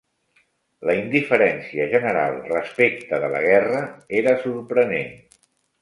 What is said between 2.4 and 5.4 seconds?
respecte de la guerra era sorprenent